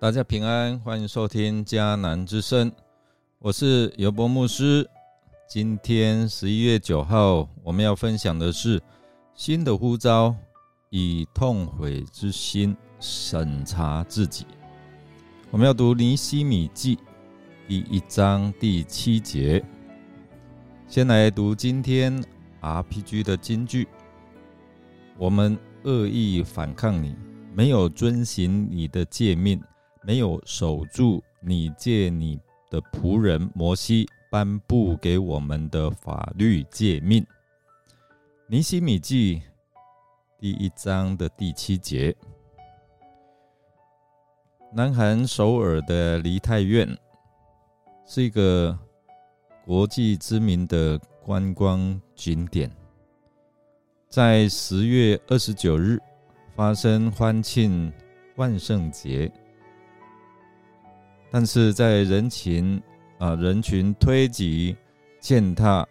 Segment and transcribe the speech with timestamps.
[0.00, 2.70] 大家平安，欢迎收听迦南之声，
[3.40, 4.88] 我是尤博牧师。
[5.48, 8.80] 今天十一月九号，我们要分享的是
[9.34, 10.32] 新的呼召，
[10.90, 14.46] 以痛悔之心审查自己。
[15.50, 16.96] 我们要读尼西米记
[17.66, 19.60] 第一章第七节。
[20.86, 22.22] 先来读今天
[22.60, 23.88] RPG 的金句：
[25.16, 27.16] 我们恶意反抗你，
[27.52, 29.60] 没有遵行你的诫命。
[30.08, 32.40] 没有守住你借你
[32.70, 37.26] 的仆人摩西颁布给我们的法律诫命。
[38.46, 39.42] 尼西米记
[40.38, 42.16] 第一章的第七节。
[44.72, 46.88] 南韩首尔的梨泰院
[48.06, 48.78] 是一个
[49.66, 52.74] 国际知名的观光景点，
[54.08, 56.00] 在十月二十九日
[56.56, 57.92] 发生欢庆
[58.36, 59.30] 万圣节。
[61.30, 62.80] 但是在人群
[63.18, 64.74] 啊人群推挤
[65.20, 65.86] 践踏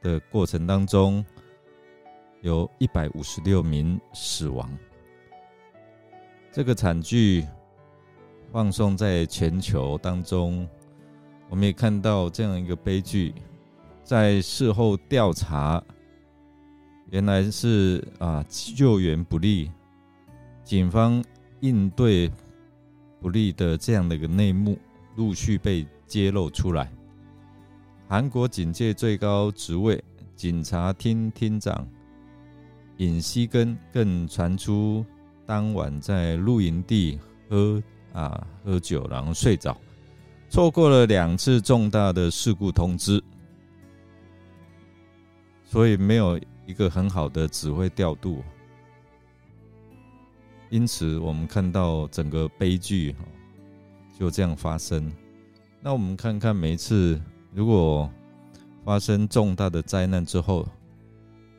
[0.00, 1.24] 的过程当中，
[2.40, 4.68] 有一百五十六名死亡。
[6.50, 7.46] 这个惨剧
[8.50, 10.68] 放送在全球当中，
[11.48, 13.32] 我们也看到这样一个悲剧。
[14.02, 15.80] 在事后调查，
[17.10, 19.70] 原来是啊救援不力，
[20.64, 21.24] 警方
[21.60, 22.28] 应对。
[23.22, 24.76] 不利的这样的一个内幕
[25.14, 26.92] 陆续被揭露出来。
[28.08, 30.02] 韩国警界最高职位
[30.34, 31.86] 警察厅厅长
[32.96, 35.06] 尹锡根更传出
[35.46, 39.76] 当晚在露营地喝啊喝酒，然后睡着，
[40.50, 43.22] 错过了两次重大的事故通知，
[45.64, 48.42] 所以没有一个很好的指挥调度。
[50.72, 53.14] 因此，我们看到整个悲剧
[54.18, 55.12] 就这样发生。
[55.82, 57.20] 那我们看看，每一次
[57.52, 58.10] 如果
[58.82, 60.66] 发生重大的灾难之后，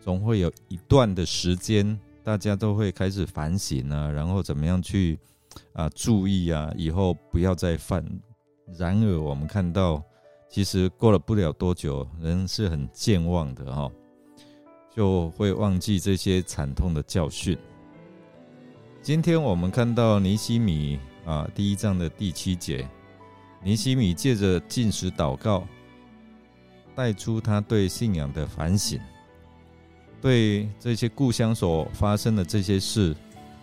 [0.00, 5.18] 总会有一段的时间，大家都会开始反省啊，然后怎么样去
[5.74, 8.02] 啊注意啊，以后不要再犯。
[8.78, 10.02] 然而，我们看到，
[10.48, 13.92] 其实过了不了多久，人是很健忘的哈，
[14.90, 17.58] 就会忘记这些惨痛的教训。
[19.02, 20.96] 今天我们看到尼西米
[21.26, 22.88] 啊，第一章的第七节，
[23.60, 25.66] 尼西米借着进食祷告，
[26.94, 29.00] 带出他对信仰的反省，
[30.20, 33.12] 对这些故乡所发生的这些事，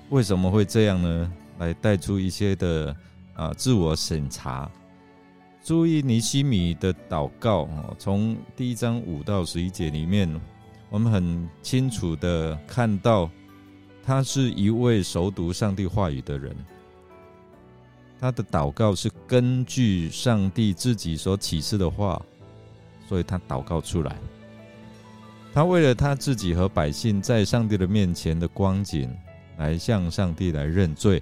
[0.09, 1.33] 为什么会这样呢？
[1.57, 2.93] 来带出一些的
[3.33, 4.69] 啊自我审查。
[5.63, 10.29] 注意尼西米的祷告哦，从第一章五到十一节里面，
[10.89, 13.29] 我们很清楚的看到。
[14.03, 16.55] 他是一位熟读上帝话语的人，
[18.19, 22.21] 他的祷告是根据上帝自己所启示的话，
[23.07, 24.15] 所以他祷告出来。
[25.53, 29.15] 他为了他自己和百姓在上帝的面前的光景，
[29.57, 31.21] 来向上帝来认罪。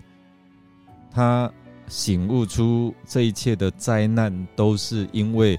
[1.12, 1.52] 他
[1.88, 5.58] 醒悟出这一切的灾难都是因为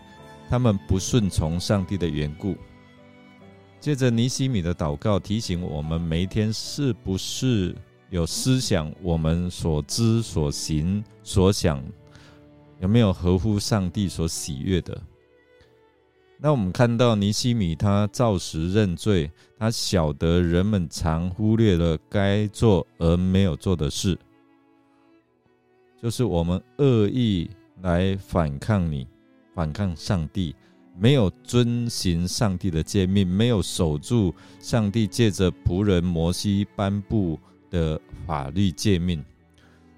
[0.49, 2.57] 他们不顺从上帝的缘故。
[3.81, 7.75] 接着尼西米的祷告提醒我们：每一天是不是
[8.11, 8.93] 有思想？
[9.03, 11.83] 我们所知、所行、所想，
[12.81, 15.01] 有没有合乎上帝所喜悦的？
[16.41, 24.19] 那我们看到尼西米他照实认罪，他晓得人们常忽略了该做而没有做的事，
[26.03, 27.49] 就是我们恶意
[27.83, 29.07] 来反抗你，
[29.55, 30.55] 反抗上帝。
[31.01, 37.39] 没有遵行上帝的诫命，没有守住上帝借着仆人摩西颁布
[37.71, 39.25] 的法律诫命，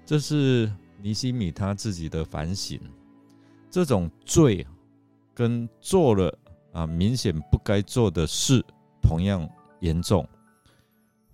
[0.05, 0.71] 这是
[1.01, 2.79] 尼西米他自己的反省。
[3.71, 4.67] 这种罪
[5.33, 6.37] 跟做了
[6.71, 8.63] 啊明显不该做的事
[9.01, 9.49] 同样
[9.79, 10.27] 严重，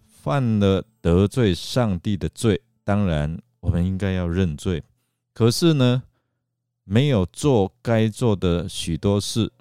[0.06, 4.82] 犯了得罪上帝的罪，当然我们应该要认罪。
[5.34, 6.04] 可是呢，
[6.86, 9.52] 没有做该做的许多事。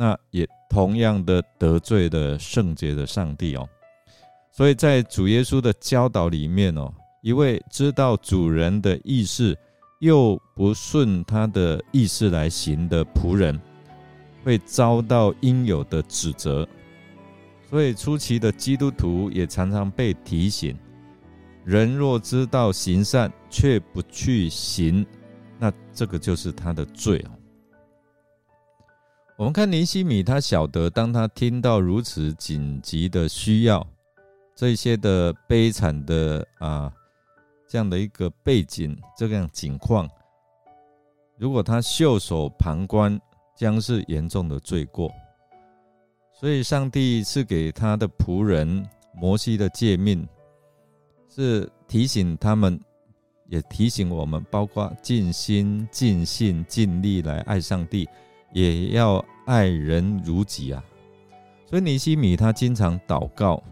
[0.00, 3.68] 那也同样的得罪了圣洁的上帝哦，
[4.50, 9.54] 所以在主耶稣的教导里面哦，一位知道主人的意思
[9.98, 13.60] 又不顺他的意思来行的仆人，
[14.42, 16.66] 会遭到应有的指责。
[17.68, 20.74] 所以初期的基督徒也常常被提醒：
[21.62, 25.04] 人若知道行善却不去行，
[25.58, 27.22] 那这个就是他的罪。
[29.40, 33.86] 我们看尼西米，他晓得，当他听到如此紧急的需要，
[34.54, 36.92] 这些的悲惨的啊
[37.66, 40.06] 这样的一个背景，这样景况，
[41.38, 43.18] 如果他袖手旁观，
[43.56, 45.10] 将是严重的罪过。
[46.38, 50.28] 所以，上帝赐给他的仆人摩西的诫命，
[51.34, 52.78] 是提醒他们，
[53.48, 58.06] 也提醒我们，包括尽心、尽性、尽力来爱上帝，
[58.52, 60.82] 也要爱人如己啊。
[61.66, 63.62] 所以，尼西米他经常祷告，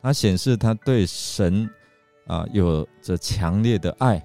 [0.00, 1.68] 他显示他对神
[2.26, 4.24] 啊有着强烈的爱，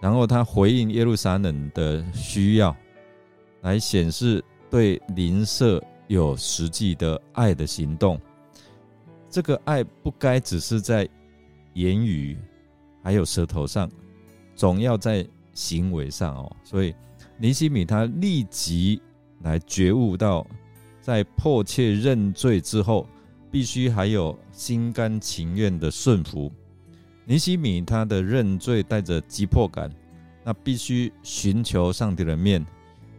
[0.00, 2.74] 然后他回应耶路撒冷的需要，
[3.62, 5.82] 来显示对邻舍。
[6.10, 8.20] 有实际的爱的行动，
[9.28, 11.08] 这个爱不该只是在
[11.74, 12.36] 言语，
[13.00, 13.88] 还有舌头上，
[14.56, 15.24] 总要在
[15.54, 16.50] 行为上哦。
[16.64, 16.92] 所以
[17.38, 19.00] 尼西米他立即
[19.42, 20.46] 来觉悟到，
[21.00, 23.06] 在迫切认罪之后，
[23.50, 26.50] 必须还有心甘情愿的顺服。
[27.24, 29.90] 尼西米他的认罪带着急迫感，
[30.44, 32.64] 那必须寻求上帝的面，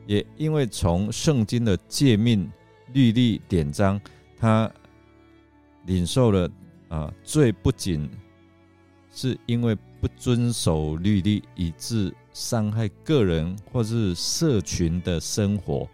[0.07, 2.49] 也因为从圣经的诫命。
[2.93, 3.97] 律例典章，
[4.37, 4.69] 他
[5.85, 6.51] 领受了
[6.89, 8.09] 啊罪，不仅
[9.13, 15.87] 是因为不遵守律例，以致伤害个人或是社群的生活，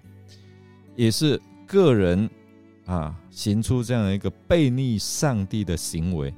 [0.98, 2.30] 也是个人
[2.86, 6.34] 啊行出这样一个背逆上帝的行为。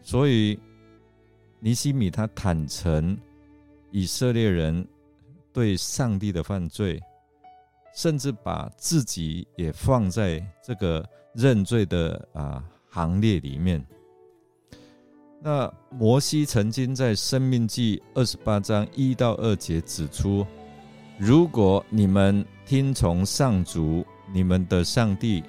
[0.00, 0.58] 所以
[1.60, 3.14] 尼西米他坦诚
[3.90, 4.86] 以色列人
[5.52, 6.98] 对上帝的犯罪。
[7.94, 13.80] 甚至把自己也放在这个认罪的啊行列里面。
[15.40, 20.44] 那摩西曾经在《生命记》二十八章一到二节指出：
[21.18, 25.42] 如果你们听从上主你们的上帝，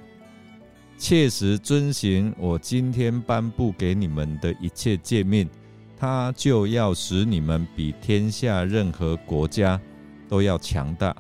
[0.98, 5.50] 切实遵行我今天颁布给你们的一切诫命，
[5.98, 9.80] 他就要使你们比天下任何国家
[10.28, 11.16] 都要强大。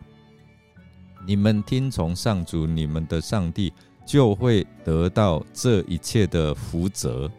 [1.26, 3.72] 你们听从上主你们的上帝，
[4.06, 7.32] 就会得到这一切的福泽。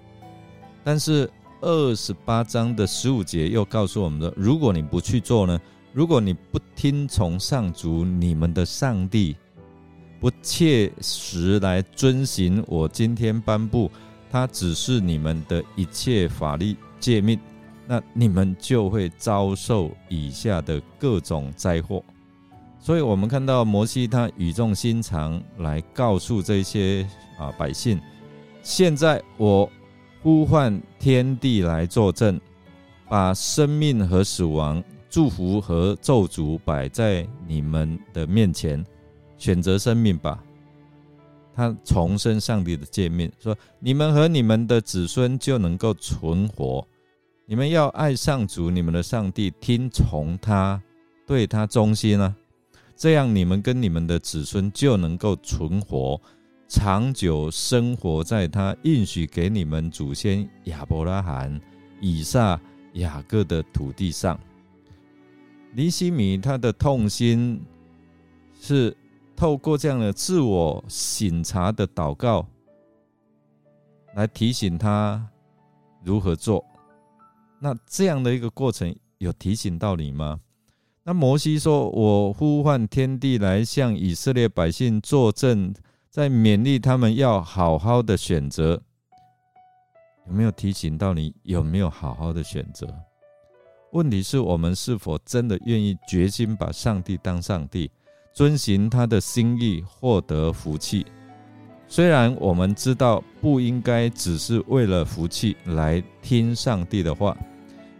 [0.82, 1.30] 但是
[1.60, 5.60] 二十八章的十五节又告诉我们的：如果你不去做呢？
[5.96, 9.34] 如果你不听从上主你们的上帝，
[10.20, 13.90] 不切实来遵行我今天颁布
[14.30, 17.40] 他指示你们的一切法律诫命，
[17.86, 22.04] 那你们就会遭受以下的各种灾祸。
[22.78, 27.08] 所以，我们看到摩西他语重心长来告诉这些
[27.38, 27.98] 啊百姓：
[28.62, 29.66] 现在我
[30.22, 32.38] 呼唤天地来作证，
[33.08, 38.84] 把生命和死亡、祝福和咒诅摆在你们的面前，
[39.38, 40.42] 选择生命吧。
[41.54, 46.86] 他重申上帝的诫命，说：你们和你们的子孙就能够存活。
[47.46, 50.82] 你们要爱上主你们的上帝，听从他，
[51.26, 52.36] 对他忠心啊。
[52.94, 56.20] 这样，你们跟你们的子孙就能够存活，
[56.68, 61.58] 长久生活在他应许给你们祖先亚伯拉罕、
[62.00, 62.60] 以撒、
[62.94, 64.38] 雅各的土地上。
[65.76, 67.62] 尼西米他的痛心
[68.58, 68.96] 是
[69.36, 72.46] 透过这样的自我省察的祷告，
[74.14, 75.28] 来提醒他
[76.02, 76.64] 如何做。
[77.60, 80.40] 那这样的一个过程，有提醒到你吗？
[81.02, 85.74] 那摩西说：“我呼唤天地来向以色列百姓作证，
[86.08, 88.82] 在勉励他们要好好的选择。
[90.26, 91.34] 有没有提醒到你？
[91.42, 92.86] 有没有好好的选择？
[93.96, 97.90] 问题是我们是否真的愿意决心把上帝当上帝，
[98.34, 101.06] 遵循他的心意，获得福气？
[101.88, 107.34] 虽然我们知道不应该只是为了福气来听上帝的话。”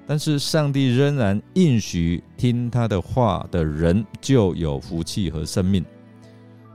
[0.06, 5.84] 但是上帝仍然应许听他的话的人就有福气和生命。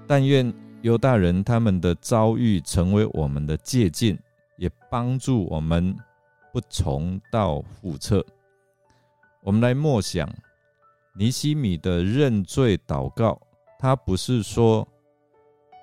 [0.06, 0.52] 但愿
[0.82, 4.18] 犹大人他们的遭遇成为我们的借鉴，
[4.58, 5.96] 也帮助我们
[6.52, 8.26] 不重蹈覆辙。
[9.44, 10.30] 我们来默想
[11.16, 13.40] 尼西米的认罪祷告，
[13.80, 14.88] 他不是说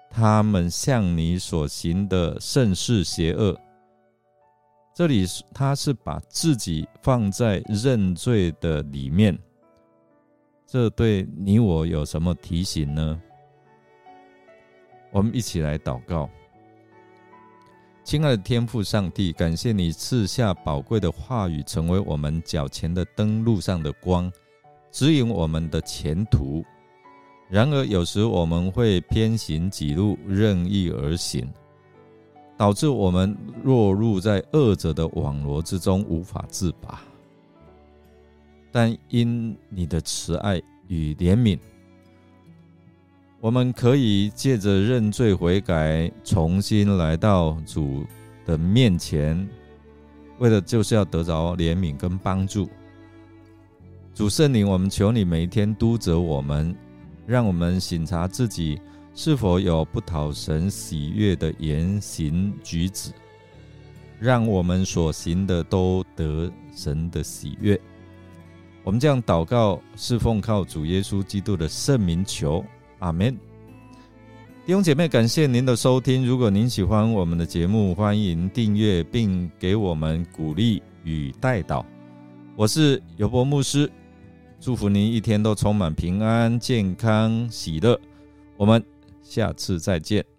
[0.08, 3.58] 他们向你所行的甚是邪恶。
[4.94, 9.38] 这里，他是把自己放在认罪的里面，
[10.66, 13.20] 这对你我有什么提醒呢？
[15.10, 16.28] 我们一起来祷告，
[18.08, 24.32] 亲爱的天父上帝，感谢你赐下宝贵的话语，成为我们脚前的灯，路上的光，
[24.90, 26.64] 指引我们的前途。
[27.50, 31.46] 然而，有时我们会偏行己路，任意而行。
[32.56, 37.02] 导致我们落入在恶者的网罗之中，无法自拔。
[38.72, 41.58] 但因你的慈爱与怜悯，
[43.40, 48.04] 我们可以借着认罪悔改，重新来到主
[48.44, 49.48] 的面前，
[50.40, 52.68] 为的就是要得着怜悯跟帮助。
[54.12, 56.74] 主圣灵，我们求你每天督责我们，
[57.26, 58.80] 让我们省察自己
[59.14, 63.12] 是否有不讨神喜悦的言行举止，
[64.18, 67.80] 让我们所行的都得神的喜悦。
[68.82, 72.64] 我们这样祷告，是奉靠主耶稣基督的圣名求，
[72.98, 73.36] 阿门。
[74.66, 76.26] 弟兄姐妹，感谢您的收听。
[76.26, 81.84] 如果您喜欢我们的节目，欢迎订阅并给我们鼓励与带导。
[82.54, 83.90] 我是尤伯牧师。
[84.60, 87.98] 祝福您一天都充满平安、健康、喜乐。
[88.56, 88.84] 我们
[89.22, 90.37] 下次再见。